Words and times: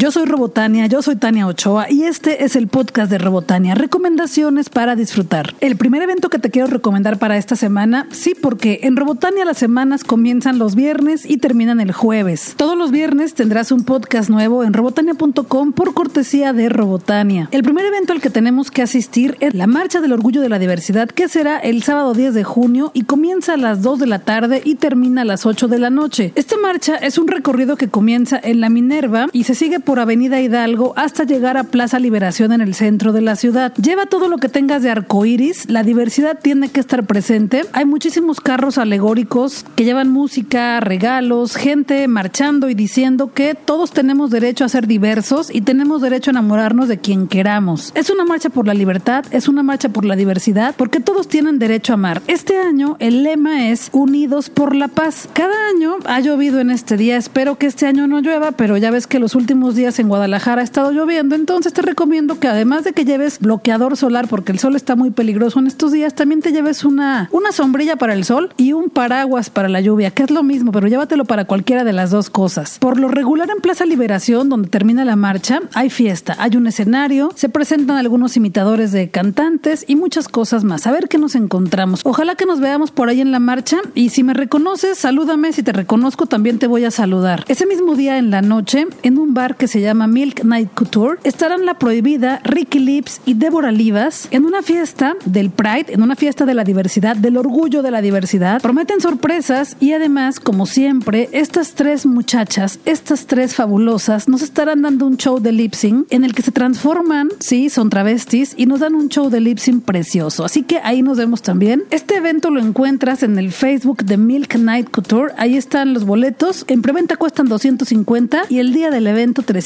Yo 0.00 0.10
soy 0.10 0.24
Robotania, 0.24 0.86
yo 0.86 1.02
soy 1.02 1.16
Tania 1.16 1.46
Ochoa 1.46 1.90
y 1.90 2.04
este 2.04 2.42
es 2.44 2.56
el 2.56 2.68
podcast 2.68 3.10
de 3.10 3.18
Robotania, 3.18 3.74
recomendaciones 3.74 4.70
para 4.70 4.96
disfrutar. 4.96 5.54
El 5.60 5.76
primer 5.76 6.00
evento 6.00 6.30
que 6.30 6.38
te 6.38 6.50
quiero 6.50 6.68
recomendar 6.68 7.18
para 7.18 7.36
esta 7.36 7.54
semana, 7.54 8.06
sí, 8.10 8.34
porque 8.34 8.80
en 8.84 8.96
Robotania 8.96 9.44
las 9.44 9.58
semanas 9.58 10.02
comienzan 10.02 10.58
los 10.58 10.74
viernes 10.74 11.28
y 11.28 11.36
terminan 11.36 11.82
el 11.82 11.92
jueves. 11.92 12.54
Todos 12.56 12.78
los 12.78 12.92
viernes 12.92 13.34
tendrás 13.34 13.72
un 13.72 13.84
podcast 13.84 14.30
nuevo 14.30 14.64
en 14.64 14.72
robotania.com 14.72 15.74
por 15.74 15.92
cortesía 15.92 16.54
de 16.54 16.70
Robotania. 16.70 17.50
El 17.50 17.62
primer 17.62 17.84
evento 17.84 18.14
al 18.14 18.22
que 18.22 18.30
tenemos 18.30 18.70
que 18.70 18.80
asistir 18.80 19.36
es 19.40 19.52
la 19.52 19.66
Marcha 19.66 20.00
del 20.00 20.14
Orgullo 20.14 20.40
de 20.40 20.48
la 20.48 20.58
Diversidad, 20.58 21.10
que 21.10 21.28
será 21.28 21.58
el 21.58 21.82
sábado 21.82 22.14
10 22.14 22.32
de 22.32 22.44
junio 22.44 22.90
y 22.94 23.02
comienza 23.02 23.52
a 23.52 23.58
las 23.58 23.82
2 23.82 23.98
de 23.98 24.06
la 24.06 24.20
tarde 24.20 24.62
y 24.64 24.76
termina 24.76 25.20
a 25.20 25.26
las 25.26 25.44
8 25.44 25.68
de 25.68 25.78
la 25.78 25.90
noche. 25.90 26.32
Esta 26.36 26.56
marcha 26.56 26.96
es 26.96 27.18
un 27.18 27.28
recorrido 27.28 27.76
que 27.76 27.88
comienza 27.88 28.40
en 28.42 28.62
la 28.62 28.70
Minerva 28.70 29.26
y 29.34 29.44
se 29.44 29.54
sigue 29.54 29.78
por 29.78 29.89
Avenida 29.98 30.40
Hidalgo 30.40 30.92
hasta 30.96 31.24
llegar 31.24 31.56
a 31.56 31.64
Plaza 31.64 31.98
Liberación 31.98 32.52
en 32.52 32.60
el 32.60 32.74
centro 32.74 33.12
de 33.12 33.20
la 33.20 33.34
ciudad. 33.34 33.74
Lleva 33.74 34.06
todo 34.06 34.28
lo 34.28 34.38
que 34.38 34.48
tengas 34.48 34.82
de 34.82 34.90
arcoíris, 34.90 35.68
la 35.68 35.82
diversidad 35.82 36.38
tiene 36.40 36.68
que 36.68 36.80
estar 36.80 37.04
presente. 37.06 37.62
Hay 37.72 37.86
muchísimos 37.86 38.40
carros 38.40 38.78
alegóricos 38.78 39.64
que 39.74 39.84
llevan 39.84 40.10
música, 40.10 40.78
regalos, 40.80 41.56
gente 41.56 42.06
marchando 42.08 42.68
y 42.68 42.74
diciendo 42.74 43.32
que 43.32 43.54
todos 43.54 43.90
tenemos 43.90 44.30
derecho 44.30 44.64
a 44.64 44.68
ser 44.68 44.86
diversos 44.86 45.52
y 45.52 45.62
tenemos 45.62 46.02
derecho 46.02 46.30
a 46.30 46.32
enamorarnos 46.32 46.88
de 46.88 46.98
quien 46.98 47.26
queramos. 47.26 47.92
Es 47.94 48.10
una 48.10 48.24
marcha 48.24 48.50
por 48.50 48.66
la 48.66 48.74
libertad, 48.74 49.24
es 49.30 49.48
una 49.48 49.62
marcha 49.62 49.88
por 49.88 50.04
la 50.04 50.16
diversidad, 50.16 50.74
porque 50.76 51.00
todos 51.00 51.26
tienen 51.26 51.58
derecho 51.58 51.92
a 51.92 51.94
amar. 51.94 52.22
Este 52.26 52.58
año 52.58 52.96
el 53.00 53.22
lema 53.22 53.68
es 53.70 53.88
Unidos 53.92 54.50
por 54.50 54.76
la 54.76 54.88
Paz. 54.88 55.28
Cada 55.32 55.54
año 55.74 55.96
ha 56.04 56.20
llovido 56.20 56.60
en 56.60 56.70
este 56.70 56.96
día, 56.96 57.16
espero 57.16 57.58
que 57.58 57.66
este 57.66 57.86
año 57.86 58.06
no 58.06 58.20
llueva, 58.20 58.52
pero 58.52 58.76
ya 58.76 58.90
ves 58.90 59.06
que 59.06 59.18
los 59.18 59.34
últimos 59.34 59.74
días 59.74 59.79
en 59.80 60.08
Guadalajara 60.08 60.60
ha 60.60 60.64
estado 60.64 60.92
lloviendo, 60.92 61.34
entonces 61.34 61.72
te 61.72 61.80
recomiendo 61.80 62.38
que 62.38 62.48
además 62.48 62.84
de 62.84 62.92
que 62.92 63.06
lleves 63.06 63.38
bloqueador 63.38 63.96
solar 63.96 64.28
porque 64.28 64.52
el 64.52 64.58
sol 64.58 64.76
está 64.76 64.94
muy 64.94 65.10
peligroso 65.10 65.58
en 65.58 65.66
estos 65.66 65.90
días, 65.90 66.14
también 66.14 66.42
te 66.42 66.52
lleves 66.52 66.84
una, 66.84 67.30
una 67.32 67.50
sombrilla 67.50 67.96
para 67.96 68.12
el 68.12 68.24
sol 68.24 68.50
y 68.58 68.74
un 68.74 68.90
paraguas 68.90 69.48
para 69.48 69.70
la 69.70 69.80
lluvia, 69.80 70.10
que 70.10 70.22
es 70.22 70.30
lo 70.30 70.42
mismo, 70.42 70.70
pero 70.70 70.86
llévatelo 70.86 71.24
para 71.24 71.46
cualquiera 71.46 71.82
de 71.82 71.94
las 71.94 72.10
dos 72.10 72.28
cosas. 72.28 72.78
Por 72.78 73.00
lo 73.00 73.08
regular 73.08 73.48
en 73.48 73.62
Plaza 73.62 73.86
Liberación, 73.86 74.50
donde 74.50 74.68
termina 74.68 75.04
la 75.06 75.16
marcha, 75.16 75.60
hay 75.72 75.88
fiesta, 75.88 76.36
hay 76.38 76.56
un 76.56 76.66
escenario, 76.66 77.32
se 77.34 77.48
presentan 77.48 77.96
algunos 77.96 78.36
imitadores 78.36 78.92
de 78.92 79.08
cantantes 79.08 79.86
y 79.88 79.96
muchas 79.96 80.28
cosas 80.28 80.62
más. 80.62 80.86
A 80.86 80.92
ver 80.92 81.08
qué 81.08 81.16
nos 81.16 81.34
encontramos. 81.34 82.02
Ojalá 82.04 82.34
que 82.34 82.44
nos 82.44 82.60
veamos 82.60 82.90
por 82.90 83.08
ahí 83.08 83.22
en 83.22 83.32
la 83.32 83.38
marcha 83.38 83.78
y 83.94 84.10
si 84.10 84.22
me 84.22 84.34
reconoces, 84.34 84.98
salúdame, 84.98 85.54
si 85.54 85.62
te 85.62 85.72
reconozco 85.72 86.26
también 86.26 86.58
te 86.58 86.66
voy 86.66 86.84
a 86.84 86.90
saludar. 86.90 87.44
Ese 87.48 87.64
mismo 87.64 87.96
día 87.96 88.18
en 88.18 88.30
la 88.30 88.42
noche, 88.42 88.86
en 89.02 89.18
un 89.18 89.32
bar 89.32 89.56
que 89.56 89.69
se 89.70 89.80
llama 89.80 90.08
Milk 90.08 90.42
Night 90.42 90.68
Couture, 90.74 91.20
estarán 91.22 91.64
La 91.64 91.74
Prohibida, 91.74 92.40
Ricky 92.42 92.80
Lips 92.80 93.20
y 93.24 93.34
Débora 93.34 93.70
Livas 93.70 94.26
en 94.32 94.44
una 94.44 94.62
fiesta 94.62 95.14
del 95.24 95.50
Pride, 95.50 95.92
en 95.92 96.02
una 96.02 96.16
fiesta 96.16 96.44
de 96.44 96.54
la 96.54 96.64
diversidad, 96.64 97.16
del 97.16 97.36
orgullo 97.36 97.80
de 97.80 97.92
la 97.92 98.02
diversidad. 98.02 98.60
Prometen 98.60 99.00
sorpresas 99.00 99.76
y 99.78 99.92
además, 99.92 100.40
como 100.40 100.66
siempre, 100.66 101.28
estas 101.30 101.74
tres 101.74 102.04
muchachas, 102.04 102.80
estas 102.84 103.26
tres 103.26 103.54
fabulosas, 103.54 104.28
nos 104.28 104.42
estarán 104.42 104.82
dando 104.82 105.06
un 105.06 105.16
show 105.16 105.38
de 105.38 105.52
lip 105.52 105.74
sync 105.74 106.08
en 106.10 106.24
el 106.24 106.34
que 106.34 106.42
se 106.42 106.50
transforman, 106.50 107.28
sí, 107.38 107.70
son 107.70 107.90
travestis 107.90 108.54
y 108.56 108.66
nos 108.66 108.80
dan 108.80 108.96
un 108.96 109.08
show 109.08 109.30
de 109.30 109.40
lip 109.40 109.58
sync 109.58 109.84
precioso. 109.84 110.44
Así 110.44 110.64
que 110.64 110.80
ahí 110.82 111.02
nos 111.02 111.16
vemos 111.16 111.42
también. 111.42 111.84
Este 111.92 112.16
evento 112.16 112.50
lo 112.50 112.58
encuentras 112.58 113.22
en 113.22 113.38
el 113.38 113.52
Facebook 113.52 114.04
de 114.04 114.16
Milk 114.16 114.56
Night 114.56 114.90
Couture. 114.90 115.32
Ahí 115.36 115.56
están 115.56 115.94
los 115.94 116.04
boletos. 116.04 116.64
En 116.66 116.82
preventa 116.82 117.16
cuestan 117.16 117.46
250 117.46 118.42
y 118.48 118.58
el 118.58 118.72
día 118.72 118.90
del 118.90 119.06
evento 119.06 119.42
300 119.42 119.59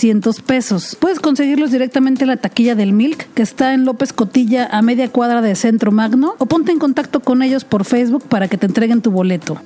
pesos. 0.45 0.97
Puedes 0.99 1.21
conseguirlos 1.21 1.71
directamente 1.71 2.25
en 2.25 2.29
la 2.29 2.37
taquilla 2.37 2.75
del 2.75 2.93
Milk, 2.93 3.27
que 3.35 3.43
está 3.43 3.75
en 3.75 3.85
López 3.85 4.13
Cotilla 4.13 4.69
a 4.71 4.83
media 4.83 5.09
cuadra 5.09 5.41
de 5.41 5.55
Centro 5.55 5.93
Magno, 5.93 6.35
o 6.39 6.47
ponte 6.47 6.73
en 6.73 6.79
contacto 6.79 7.21
con 7.21 7.43
ellos 7.43 7.65
por 7.65 7.85
Facebook 7.85 8.25
para 8.29 8.49
que 8.49 8.57
te 8.57 8.67
entreguen 8.67 9.03
tu 9.03 9.11
boleto. 9.11 9.59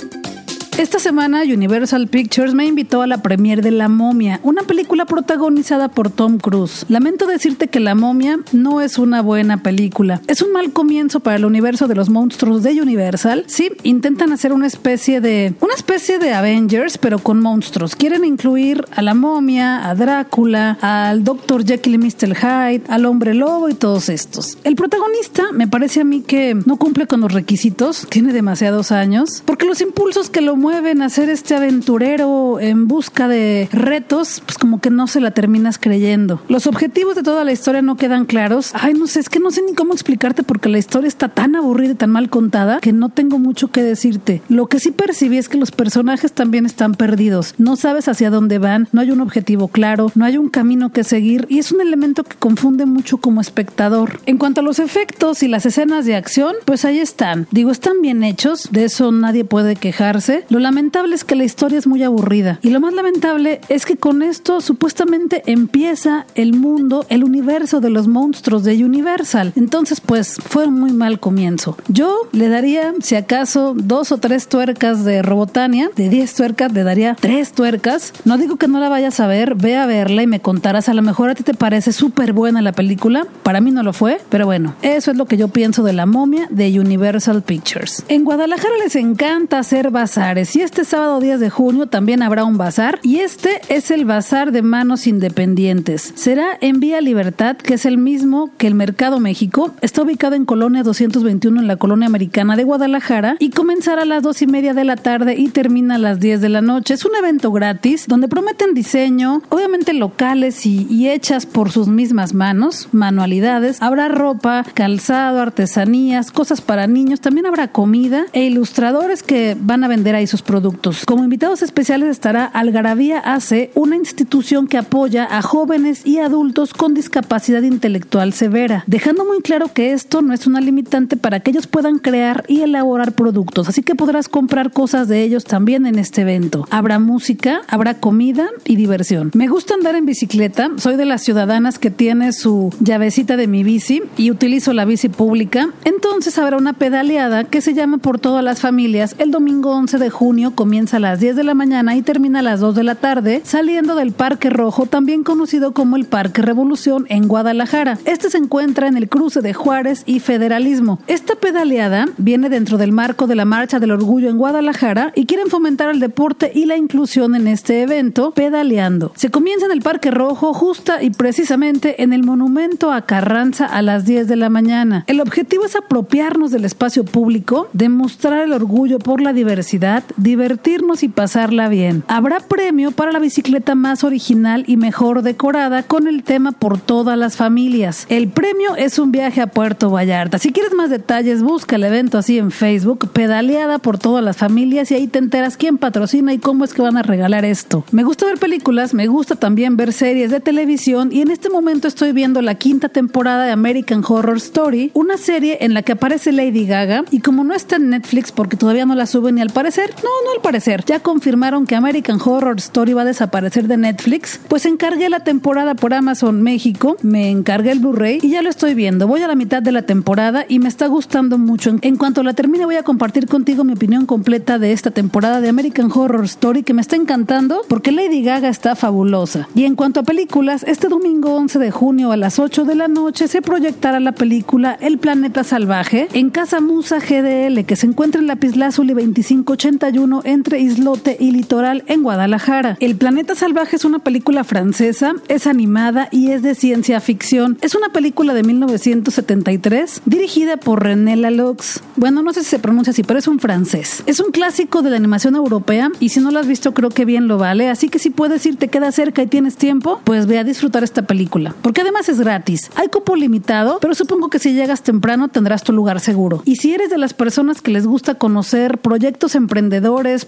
Esta 0.79 1.01
semana 1.01 1.43
Universal 1.43 2.07
Pictures 2.07 2.55
me 2.55 2.65
invitó 2.65 3.03
a 3.03 3.09
la 3.09 3.21
premiere 3.21 3.63
de 3.63 3.73
La 3.73 3.89
Momia, 3.89 4.39
una 4.45 4.63
película 4.63 5.07
protagonizada 5.07 5.89
por 5.89 6.09
Tom 6.09 6.39
Cruise. 6.39 6.87
Lamento 6.89 7.27
decirte 7.27 7.67
que 7.67 7.81
La 7.81 7.97
Momia 7.97 8.39
no 8.53 8.81
es 8.81 8.97
una 8.97 9.21
buena 9.21 9.61
película. 9.61 10.21
Es 10.29 10.41
un 10.41 10.53
mal 10.53 10.73
comienzo 10.73 11.19
para 11.19 11.35
el 11.35 11.45
universo 11.45 11.89
de 11.89 11.97
los 11.97 12.11
monstruos 12.11 12.63
de 12.63 12.81
Universal. 12.81 13.43
Sí, 13.49 13.73
intentan 13.83 14.31
hacer 14.31 14.53
una 14.53 14.69
especie 14.69 15.21
de 15.21 15.53
una 15.61 15.75
especie 15.75 16.21
de 16.21 16.33
Avengers, 16.33 16.97
pero 16.97 17.19
con 17.19 17.41
monstruos. 17.41 17.97
Quieren 17.97 18.25
incluir 18.25 18.85
a 18.95 19.03
La 19.03 19.15
Momia, 19.15 19.91
a 19.91 19.97
Drácula, 19.97 20.79
al 20.81 21.25
Dr. 21.25 21.67
Jekyll 21.67 21.95
y 21.95 21.99
Mr. 21.99 22.37
Hyde, 22.37 22.83
al 22.89 23.05
Hombre 23.05 23.35
Lobo 23.35 23.69
y 23.69 23.75
todos 23.75 24.09
estos. 24.09 24.57
El 24.63 24.77
protagonista 24.77 25.51
me 25.53 25.67
parece 25.67 26.03
a 26.03 26.05
mí 26.05 26.21
que 26.21 26.55
no 26.67 26.77
cumple 26.77 27.09
con 27.09 27.21
los 27.21 27.33
requisitos, 27.33 28.07
tiene 28.09 28.33
demasiados 28.33 28.93
años, 28.93 29.43
porque 29.45 29.67
los 29.67 29.81
impulsos 29.81 30.31
que 30.31 30.41
lo 30.41 30.55
mueven 30.55 30.68
a 30.75 31.05
hacer 31.05 31.29
este 31.29 31.55
aventurero 31.55 32.59
en 32.61 32.89
busca 32.89 33.29
de 33.29 33.69
retos, 33.73 34.43
pues 34.45 34.59
como 34.59 34.81
que 34.81 34.91
no 34.91 35.07
se 35.07 35.21
la 35.21 35.31
terminas 35.31 35.79
creyendo. 35.79 36.41
Los 36.49 36.67
objetivos 36.67 37.15
de 37.15 37.23
toda 37.23 37.45
la 37.45 37.53
historia 37.53 37.83
no 37.83 37.97
quedan 37.97 38.25
claros. 38.25 38.71
Ay, 38.75 38.95
no 38.95 39.07
sé, 39.07 39.21
es 39.21 39.29
que 39.29 39.41
no 39.41 39.51
sé 39.51 39.63
ni 39.63 39.75
cómo 39.75 39.93
explicarte 39.93 40.43
porque 40.43 40.69
la 40.69 40.79
historia 40.79 41.09
está 41.09 41.29
tan 41.29 41.57
aburrida 41.57 41.93
y 41.93 41.97
tan 41.97 42.11
mal 42.11 42.31
contada 42.31 42.81
que 42.81 42.93
no 42.93 43.09
tengo 43.11 43.39
mucho 43.39 43.69
que 43.69 43.83
decirte. 43.83 44.43
Lo 44.49 44.67
que 44.67 44.81
sí 44.81 44.91
percibí 44.91 45.39
es 45.39 45.49
que 45.49 45.59
los 45.59 45.71
personajes 45.71 46.33
también 46.33 46.67
están 46.67 46.95
perdidos. 46.95 47.55
No 47.59 47.77
sabes 47.77 48.09
hacia 48.09 48.31
dónde 48.31 48.59
van, 48.59 48.89
no 48.93 49.01
hay 49.01 49.11
un 49.11 49.21
objetivo 49.21 49.69
claro, 49.69 50.11
no 50.15 50.25
hay 50.25 50.39
un 50.39 50.49
camino 50.49 50.93
que 50.93 51.05
seguir 51.05 51.47
y 51.49 51.59
es 51.59 51.73
un 51.73 51.81
elemento 51.81 52.25
que 52.25 52.37
confunde 52.37 52.87
mucho 52.87 53.19
como 53.19 53.41
espectador. 53.41 54.21
En 54.27 54.39
cuanto 54.39 54.61
a 54.61 54.65
los 54.65 54.79
efectos 54.79 55.43
y 55.43 55.49
las 55.49 55.67
escenas 55.67 56.07
de 56.07 56.17
acción, 56.17 56.55
pues 56.65 56.85
ahí 56.85 56.99
están. 56.99 57.47
Digo, 57.51 57.71
están 57.71 58.01
bien 58.03 58.23
hechos, 58.23 58.69
de 58.73 58.85
eso 58.85 59.13
nadie 59.13 59.45
puede 59.45 59.77
quejarse. 59.77 60.45
Lo 60.59 60.63
lamentable 60.63 61.15
es 61.15 61.23
que 61.23 61.37
la 61.37 61.45
historia 61.45 61.79
es 61.79 61.87
muy 61.87 62.03
aburrida. 62.03 62.59
Y 62.63 62.71
lo 62.71 62.81
más 62.81 62.93
lamentable 62.93 63.61
es 63.69 63.87
que 63.87 63.97
con 63.97 64.25
esto 64.25 64.61
supuestamente 64.61 65.45
empieza 65.47 66.27
el 66.35 66.53
mundo, 66.53 67.07
el 67.11 67.23
universo 67.23 67.79
de 67.79 67.91
los 67.91 68.09
monstruos 68.09 68.65
de 68.65 68.85
Universal. 68.85 69.53
Entonces, 69.55 70.01
pues 70.01 70.37
fue 70.45 70.67
un 70.67 70.81
muy 70.81 70.91
mal 70.91 71.21
comienzo. 71.21 71.77
Yo 71.87 72.13
le 72.33 72.49
daría, 72.49 72.93
si 73.01 73.15
acaso, 73.15 73.73
dos 73.77 74.11
o 74.11 74.19
tres 74.19 74.49
tuercas 74.49 75.05
de 75.05 75.23
Robotania. 75.23 75.93
De 75.95 76.09
diez 76.09 76.35
tuercas 76.35 76.73
le 76.73 76.83
daría 76.83 77.15
tres 77.15 77.53
tuercas. 77.53 78.13
No 78.25 78.37
digo 78.37 78.57
que 78.57 78.67
no 78.67 78.81
la 78.81 78.89
vayas 78.89 79.21
a 79.21 79.29
ver, 79.29 79.55
ve 79.55 79.77
a 79.77 79.87
verla 79.87 80.25
y 80.25 80.27
me 80.27 80.41
contarás. 80.41 80.89
A 80.89 80.95
lo 80.95 81.03
mejor 81.03 81.31
a 81.31 81.37
ti 81.37 81.45
te 81.45 81.55
parece 81.55 81.93
súper 81.93 82.33
buena 82.33 82.63
la 82.63 82.73
película. 82.73 83.29
Para 83.45 83.61
mí 83.61 83.71
no 83.71 83.85
lo 83.85 83.93
fue, 83.93 84.21
pero 84.29 84.45
bueno, 84.45 84.75
eso 84.83 85.13
es 85.13 85.17
lo 85.17 85.27
que 85.27 85.37
yo 85.37 85.47
pienso 85.47 85.85
de 85.85 85.93
la 85.93 86.07
momia 86.07 86.49
de 86.51 86.81
Universal 86.81 87.43
Pictures. 87.43 88.03
En 88.09 88.25
Guadalajara 88.25 88.75
les 88.83 88.97
encanta 88.97 89.61
hacer 89.61 89.93
bazares 89.93 90.38
y 90.39 90.61
este 90.61 90.85
sábado 90.85 91.19
10 91.19 91.41
de 91.41 91.51
junio 91.51 91.87
también 91.87 92.23
habrá 92.23 92.45
un 92.45 92.59
bazar 92.59 93.01
y 93.03 93.19
este 93.19 93.61
es 93.69 93.91
el 93.91 94.05
bazar 94.05 94.53
de 94.53 94.63
manos 94.63 95.09
independientes. 95.09 96.13
Será 96.15 96.57
en 96.61 96.79
Vía 96.79 97.01
Libertad, 97.01 97.57
que 97.57 97.75
es 97.75 97.85
el 97.87 97.99
mismo 97.99 98.51
que 98.57 98.69
el 98.69 98.77
Mercado 98.77 99.19
México. 99.19 99.75
Está 99.81 100.03
ubicado 100.03 100.37
en 100.37 100.45
Colonia 100.45 100.85
221 100.85 101.61
en 101.61 101.67
la 101.67 101.75
Colonia 101.75 102.07
Americana 102.07 102.55
de 102.55 102.63
Guadalajara 102.63 103.35
y 103.41 103.51
comenzará 103.51 104.03
a 104.03 104.05
las 104.05 104.23
dos 104.23 104.41
y 104.41 104.47
media 104.47 104.75
de 104.75 104.85
la 104.85 104.95
tarde 104.95 105.35
y 105.35 105.49
termina 105.49 105.97
a 105.97 105.99
las 105.99 106.21
10 106.21 106.41
de 106.41 106.49
la 106.49 106.61
noche. 106.61 106.95
Es 106.95 107.05
un 107.05 107.17
evento 107.17 107.51
gratis 107.51 108.05
donde 108.07 108.29
prometen 108.29 108.75
diseño, 108.75 109.43
obviamente 109.49 109.93
locales 109.93 110.67
y, 110.67 110.87
y 110.89 111.09
hechas 111.09 111.47
por 111.47 111.73
sus 111.73 111.89
mismas 111.89 112.33
manos, 112.33 112.89
manualidades. 112.93 113.83
Habrá 113.83 114.09
ropa, 114.09 114.65
calzado, 114.75 115.41
artesanías, 115.41 116.31
cosas 116.31 116.61
para 116.61 116.87
niños. 116.87 117.21
También 117.21 117.47
habrá 117.47 117.67
comida 117.73 118.27
e 118.33 118.45
ilustradores 118.45 119.25
que 119.25 119.57
van 119.61 119.83
a 119.83 119.89
vender 119.89 120.15
ahí 120.15 120.28
sus 120.29 120.43
productos. 120.43 121.05
Como 121.05 121.25
invitados 121.25 121.63
especiales 121.63 122.11
estará 122.11 122.45
Algarabía 122.45 123.19
AC, 123.19 123.71
una 123.75 123.97
institución 123.97 124.69
que 124.69 124.79
apoya 124.79 125.27
a 125.31 125.43
jóvenes 125.43 126.07
y 126.07 126.19
adultos 126.19 126.73
con 126.73 126.95
discapacidad 126.95 127.63
intelectual 127.63 128.33
severa, 128.33 128.85
dejando 128.87 129.25
muy 129.25 129.41
claro 129.41 129.73
que 129.73 129.93
esto 129.93 130.23
no 130.23 130.33
es 130.33 130.47
una 130.47 130.61
limitante 130.61 131.17
para 131.17 131.41
que 131.41 131.51
ellos 131.51 131.67
puedan 131.67 131.99
crear 131.99 132.45
y 132.49 132.61
elaborar 132.61 133.13
productos, 133.13 133.69
así 133.69 133.83
que 133.83 133.95
podrás 133.95 134.29
comprar 134.29 134.73
cosas 134.73 135.09
de 135.09 135.23
ellos 135.23 135.45
también 135.45 135.87
en 135.87 135.99
este 135.99 136.23
evento. 136.23 136.67
Habrá 136.71 136.99
música, 136.99 137.63
habrá 137.69 137.95
comida 137.95 138.49
y 138.65 138.77
diversión. 138.77 139.31
Me 139.35 139.49
gusta 139.49 139.75
andar 139.75 139.97
en 139.97 140.07
bicicleta, 140.07 140.71
soy 140.77 140.97
de 140.97 141.05
las 141.05 141.23
ciudadanas 141.23 141.79
que 141.79 141.91
tiene 141.91 142.33
su 142.33 142.73
llavecita 142.81 143.37
de 143.37 143.47
mi 143.47 143.65
bici 143.65 144.03
y 144.17 144.31
utilizo 144.31 144.73
la 144.73 144.85
bici 144.85 145.09
pública, 145.09 145.71
entonces 145.85 146.39
habrá 146.39 146.57
una 146.57 146.75
pedaleada 146.75 147.45
que 147.45 147.61
se 147.61 147.75
llama 147.75 147.99
por 147.99 148.19
todas 148.19 148.45
las 148.45 148.61
familias 148.61 149.15
el 149.19 149.31
domingo 149.31 149.71
11 149.73 149.99
de 149.99 150.11
junio 150.19 150.51
comienza 150.57 150.97
a 150.97 151.01
las 151.01 151.21
10 151.21 151.37
de 151.37 151.45
la 151.45 151.55
mañana 151.55 151.95
y 151.95 152.03
termina 152.03 152.41
a 152.41 152.43
las 152.43 152.59
2 152.59 152.75
de 152.75 152.83
la 152.83 152.97
tarde, 152.97 153.41
saliendo 153.45 153.95
del 153.95 154.11
Parque 154.11 154.51
Rojo, 154.51 154.87
también 154.87 155.23
conocido 155.23 155.73
como 155.73 155.95
el 155.95 156.07
Parque 156.07 156.43
Revolución 156.43 157.07
en 157.09 157.29
Guadalajara. 157.29 157.99
Este 158.05 158.29
se 158.29 158.39
encuentra 158.39 158.89
en 158.89 158.97
el 158.97 159.09
cruce 159.09 159.43
de 159.43 159.55
Juárez 159.55 160.03
y 160.07 160.19
Federalismo. 160.19 160.99
Esta 161.07 161.37
pedaleada 161.37 162.07
viene 162.17 162.49
dentro 162.49 162.79
del 162.79 162.91
marco 162.91 163.29
de 163.29 163.37
la 163.37 163.45
Marcha 163.45 163.79
del 163.79 163.93
Orgullo 163.93 164.29
en 164.29 164.39
Guadalajara 164.39 165.13
y 165.15 165.27
quieren 165.27 165.51
fomentar 165.51 165.89
el 165.89 166.01
deporte 166.01 166.51
y 166.53 166.67
la 166.67 166.77
inclusión 166.77 167.37
en 167.37 167.47
este 167.47 167.83
evento 167.83 168.33
pedaleando. 168.33 169.13
Se 169.15 169.31
comienza 169.31 169.67
en 169.67 169.73
el 169.73 169.83
Parque 169.83 170.11
Rojo 170.11 170.53
justa 170.53 171.01
y 171.01 171.11
precisamente 171.11 172.03
en 172.03 172.13
el 172.13 172.25
monumento 172.25 172.91
a 172.91 173.03
Carranza 173.03 173.67
a 173.67 173.83
las 173.83 174.05
10 174.05 174.27
de 174.27 174.35
la 174.35 174.51
mañana. 174.51 175.05
El 175.07 175.21
objetivo 175.21 175.65
es 175.65 175.77
apropiarnos 175.77 176.51
del 176.51 176.65
espacio 176.65 177.05
público, 177.05 177.69
demostrar 177.73 178.43
el 178.43 178.53
orgullo 178.53 178.99
por 178.99 179.21
la 179.21 179.33
diversidad, 179.33 180.03
divertirnos 180.17 181.03
y 181.03 181.09
pasarla 181.09 181.69
bien. 181.69 182.05
Habrá 182.09 182.41
premio 182.41 182.91
para 182.91 183.13
la 183.13 183.19
bicicleta 183.19 183.75
más 183.75 184.05
original 184.05 184.65
y 184.67 184.77
mejor 184.77 185.23
decorada 185.23 185.83
con 185.83 186.07
el 186.07 186.23
tema 186.23 186.53
por 186.53 186.81
todas 186.81 187.19
las 187.19 187.37
familias. 187.37 188.07
El 188.09 188.29
premio 188.29 188.77
es 188.77 188.99
un 188.99 189.13
viaje 189.13 189.41
a 189.41 189.47
Puerto 189.47 189.91
Vallarta. 189.91 190.39
Si 190.39 190.53
quieres 190.53 190.75
más 190.75 190.91
detalles, 190.91 191.43
busca 191.43 191.77
el 191.77 191.85
evento 191.85 192.19
así 192.19 192.39
en 192.39 192.51
Facebook, 192.51 193.11
pedaleada 193.13 193.79
por 193.79 193.99
todas 193.99 194.25
las 194.25 194.37
familias 194.37 194.91
y 194.91 194.95
ahí 194.95 195.09
te 195.09 195.19
enteras 195.19 195.57
quién 195.57 195.79
patrocina 195.79 196.33
y 196.33 196.39
cómo 196.39 196.65
es 196.65 196.75
que 196.75 196.83
van 196.83 196.97
a 196.97 197.03
regalar 197.03 197.45
esto. 197.45 197.85
Me 197.91 198.05
gusta 198.05 198.27
ver 198.27 198.39
películas, 198.39 198.95
me 198.95 199.07
gusta 199.07 199.37
también 199.37 199.77
ver 199.77 199.93
series 199.93 200.31
de 200.31 200.41
televisión 200.41 201.11
y 201.13 201.23
en 201.23 201.31
este 201.31 201.51
momento 201.51 201.89
estoy 201.89 202.13
viendo 202.13 202.43
la 202.43 202.55
quinta 202.55 202.89
temporada 202.89 203.45
de 203.45 203.53
American 203.53 204.03
Horror 204.07 204.37
Story, 204.37 204.91
una 204.95 205.17
serie 205.17 205.59
en 205.61 205.75
la 205.75 205.83
que 205.83 205.93
aparece 205.93 206.33
Lady 206.33 206.67
Gaga 206.67 207.05
y 207.11 207.21
como 207.21 207.45
no 207.45 207.55
está 207.55 207.77
en 207.77 207.91
Netflix 207.91 208.33
porque 208.33 208.57
todavía 208.57 208.87
no 208.87 208.95
la 208.95 209.07
suben 209.07 209.37
ni 209.37 209.41
al 209.41 209.51
parecer, 209.51 209.95
no, 210.03 210.11
no 210.25 210.33
al 210.35 210.41
parecer. 210.41 210.85
Ya 210.87 211.01
confirmaron 211.01 211.67
que 211.67 211.77
American 211.77 212.19
Horror 212.25 212.57
Story 212.59 212.93
va 212.93 213.03
a 213.03 213.05
desaparecer 213.05 213.67
de 213.69 213.77
Netflix. 213.77 214.41
Pues 214.49 214.67
encargué 214.67 215.09
la 215.09 215.21
temporada 215.21 215.75
por 215.75 215.95
Amazon 215.95 216.43
México, 216.43 216.97
me 217.03 217.31
encargué 217.31 217.73
el 217.73 217.81
Blu-ray 217.81 218.21
y 218.23 218.31
ya 218.31 218.43
lo 218.43 218.51
estoy 218.51 218.75
viendo. 218.75 219.07
Voy 219.07 219.23
a 219.23 219.29
la 219.29 219.35
mitad 219.35 219.63
de 219.63 219.73
la 219.73 219.83
temporada 219.83 220.45
y 220.49 220.59
me 220.59 220.69
está 220.69 220.87
gustando 220.87 221.39
mucho. 221.39 221.77
En 221.83 221.97
cuanto 221.97 222.23
la 222.23 222.35
termine 222.35 222.65
voy 222.65 222.77
a 222.77 222.83
compartir 222.83 223.27
contigo 223.27 223.65
mi 223.65 223.73
opinión 223.73 224.07
completa 224.07 224.59
de 224.59 224.73
esta 224.73 224.91
temporada 224.91 225.41
de 225.41 225.49
American 225.49 225.91
Horror 225.93 226.25
Story 226.25 226.63
que 226.63 226.75
me 226.75 226.83
está 226.83 226.97
encantando 226.97 227.63
porque 227.69 227.93
Lady 227.93 228.23
Gaga 228.23 228.49
está 228.49 228.77
fabulosa. 228.77 229.49
Y 229.55 229.65
en 229.65 229.75
cuanto 229.75 230.01
a 230.01 230.03
películas, 230.05 230.65
este 230.67 230.89
domingo 230.89 231.35
11 231.35 231.59
de 231.59 231.71
junio 231.71 232.13
a 232.13 232.17
las 232.17 232.39
8 232.39 232.65
de 232.65 232.75
la 232.75 232.89
noche 232.89 233.29
se 233.29 233.43
proyectará 233.43 234.01
la 234.01 234.13
película 234.13 234.77
El 234.81 234.99
Planeta 234.99 235.45
Salvaje 235.45 236.09
en 236.13 236.31
Casa 236.31 236.61
Musa 236.61 236.99
GDL 236.99 237.65
que 237.65 237.77
se 237.77 237.87
encuentra 237.87 238.21
en 238.21 238.27
Lapislázuli 238.27 238.95
2580 238.95 239.88
1971 239.93 240.23
entre 240.25 240.61
Islote 240.61 241.17
y 241.19 241.31
Litoral 241.31 241.85
en 241.87 242.03
Guadalajara. 242.03 242.77
El 242.81 242.97
Planeta 242.97 243.35
Salvaje 243.35 243.77
es 243.77 243.85
una 243.85 243.99
película 243.99 244.45
francesa, 244.45 245.15
es 245.29 245.47
animada 245.47 246.09
y 246.11 246.31
es 246.31 246.43
de 246.43 246.55
ciencia 246.55 247.01
ficción. 247.01 247.59
Es 247.61 247.75
una 247.75 247.89
película 247.91 248.35
de 248.35 248.43
1973 248.43 250.03
dirigida 250.05 250.57
por 250.57 250.83
René 250.83 251.17
Laloux. 251.17 251.81
Bueno, 251.97 252.23
no 252.23 252.33
sé 252.33 252.43
si 252.43 252.51
se 252.51 252.59
pronuncia 252.59 252.91
así, 252.91 253.03
pero 253.03 253.19
es 253.19 253.29
un 253.29 253.39
francés. 253.39 254.03
Es 254.07 254.21
un 254.21 254.31
clásico 254.31 254.83
de 254.83 254.91
la 254.91 254.97
animación 254.97 255.37
europea 255.37 255.91
y 256.01 256.11
si 256.11 256.21
no 256.21 256.31
lo 256.31 256.39
has 256.39 256.47
visto 256.47 256.75
creo 256.75 256.91
que 256.91 257.05
bien 257.05 257.29
lo 257.29 257.39
vale, 257.39 257.69
así 257.69 257.89
que 257.89 257.99
si 257.99 258.11
puedes 258.11 258.45
ir, 258.47 258.57
te 258.57 258.69
queda 258.69 258.93
cerca 258.93 259.23
y 259.23 259.27
tienes 259.27 259.57
tiempo, 259.57 260.01
pues 260.05 260.27
ve 260.27 260.39
a 260.39 260.45
disfrutar 260.45 260.85
esta 260.85 261.03
película, 261.03 261.55
porque 261.63 261.81
además 261.81 262.09
es 262.09 262.21
gratis. 262.21 262.71
Hay 262.75 262.89
cupo 262.89 263.17
limitado, 263.17 263.79
pero 263.81 263.95
supongo 263.95 264.29
que 264.29 264.39
si 264.39 264.53
llegas 264.53 264.83
temprano 264.83 265.29
tendrás 265.29 265.63
tu 265.63 265.73
lugar 265.73 266.01
seguro. 266.01 266.43
Y 266.45 266.57
si 266.57 266.75
eres 266.75 266.91
de 266.91 266.99
las 266.99 267.15
personas 267.15 267.63
que 267.63 267.71
les 267.71 267.87
gusta 267.87 268.17
conocer 268.17 268.79
proyectos 268.79 269.35
emprendedores, 269.35 269.78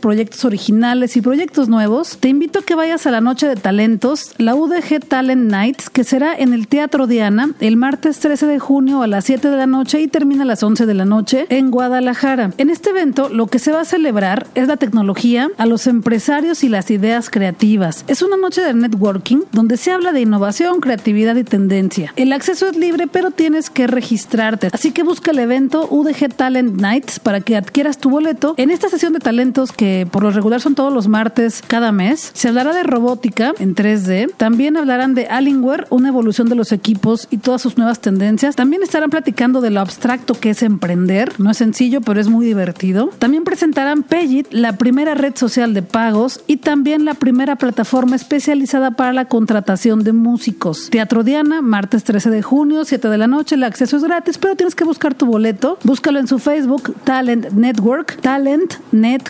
proyectos 0.00 0.44
originales 0.44 1.16
y 1.16 1.20
proyectos 1.20 1.68
nuevos, 1.68 2.18
te 2.18 2.28
invito 2.28 2.60
a 2.60 2.62
que 2.62 2.74
vayas 2.74 3.06
a 3.06 3.10
la 3.10 3.20
noche 3.20 3.46
de 3.46 3.56
talentos, 3.56 4.32
la 4.38 4.54
UDG 4.54 5.00
Talent 5.06 5.50
Nights, 5.50 5.90
que 5.90 6.04
será 6.04 6.34
en 6.36 6.52
el 6.52 6.68
Teatro 6.68 7.06
Diana 7.06 7.52
el 7.60 7.76
martes 7.76 8.18
13 8.18 8.46
de 8.46 8.58
junio 8.58 9.02
a 9.02 9.06
las 9.06 9.24
7 9.24 9.48
de 9.48 9.56
la 9.56 9.66
noche 9.66 10.00
y 10.00 10.08
termina 10.08 10.42
a 10.42 10.46
las 10.46 10.62
11 10.62 10.86
de 10.86 10.94
la 10.94 11.04
noche 11.04 11.46
en 11.48 11.70
Guadalajara. 11.70 12.52
En 12.58 12.70
este 12.70 12.90
evento 12.90 13.28
lo 13.28 13.46
que 13.46 13.58
se 13.58 13.72
va 13.72 13.80
a 13.80 13.84
celebrar 13.84 14.46
es 14.54 14.68
la 14.68 14.76
tecnología 14.76 15.50
a 15.58 15.66
los 15.66 15.86
empresarios 15.86 16.64
y 16.64 16.68
las 16.68 16.90
ideas 16.90 17.30
creativas. 17.30 18.04
Es 18.06 18.22
una 18.22 18.36
noche 18.36 18.62
de 18.62 18.74
networking 18.74 19.42
donde 19.52 19.76
se 19.76 19.92
habla 19.92 20.12
de 20.12 20.20
innovación, 20.20 20.80
creatividad 20.80 21.36
y 21.36 21.44
tendencia. 21.44 22.12
El 22.16 22.32
acceso 22.32 22.68
es 22.68 22.76
libre, 22.76 23.06
pero 23.06 23.30
tienes 23.30 23.70
que 23.70 23.86
registrarte. 23.86 24.68
Así 24.72 24.92
que 24.92 25.02
busca 25.02 25.30
el 25.30 25.38
evento 25.38 25.88
UDG 25.90 26.34
Talent 26.34 26.80
Nights 26.80 27.20
para 27.20 27.40
que 27.40 27.56
adquieras 27.56 27.98
tu 27.98 28.10
boleto. 28.10 28.54
En 28.56 28.70
esta 28.70 28.88
sesión 28.88 29.12
de 29.12 29.20
talentos 29.40 29.72
que 29.72 30.06
por 30.10 30.22
lo 30.22 30.32
regular 30.32 30.60
son 30.60 30.74
todos 30.74 30.92
los 30.92 31.08
martes 31.08 31.62
cada 31.66 31.92
mes, 31.92 32.30
se 32.34 32.48
hablará 32.48 32.74
de 32.74 32.82
robótica 32.82 33.54
en 33.58 33.74
3D. 33.74 34.34
También 34.36 34.76
hablarán 34.76 35.14
de 35.14 35.28
Alienware, 35.28 35.86
una 35.88 36.08
evolución 36.08 36.50
de 36.50 36.56
los 36.56 36.72
equipos 36.72 37.26
y 37.30 37.38
todas 37.38 37.62
sus 37.62 37.78
nuevas 37.78 38.00
tendencias. 38.00 38.54
También 38.54 38.82
estarán 38.82 39.08
platicando 39.08 39.62
de 39.62 39.70
lo 39.70 39.80
abstracto 39.80 40.34
que 40.34 40.50
es 40.50 40.62
emprender. 40.62 41.40
No 41.40 41.50
es 41.50 41.56
sencillo, 41.56 42.02
pero 42.02 42.20
es 42.20 42.28
muy 42.28 42.44
divertido. 42.44 43.08
También 43.18 43.44
presentarán 43.44 44.02
Payit, 44.02 44.48
la 44.50 44.76
primera 44.76 45.14
red 45.14 45.34
social 45.34 45.72
de 45.72 45.80
pagos 45.80 46.42
y 46.46 46.58
también 46.58 47.06
la 47.06 47.14
primera 47.14 47.56
plataforma 47.56 48.16
especializada 48.16 48.90
para 48.90 49.14
la 49.14 49.24
contratación 49.24 50.04
de 50.04 50.12
músicos. 50.12 50.90
Teatro 50.90 51.24
Diana, 51.24 51.62
martes 51.62 52.04
13 52.04 52.28
de 52.28 52.42
junio, 52.42 52.84
7 52.84 53.08
de 53.08 53.16
la 53.16 53.26
noche. 53.26 53.54
El 53.54 53.64
acceso 53.64 53.96
es 53.96 54.04
gratis, 54.04 54.36
pero 54.36 54.54
tienes 54.54 54.74
que 54.74 54.84
buscar 54.84 55.14
tu 55.14 55.24
boleto. 55.24 55.78
Búscalo 55.82 56.18
en 56.18 56.28
su 56.28 56.38
Facebook, 56.38 56.94
Talent 57.04 57.52
Network, 57.52 58.20
Talent 58.20 58.74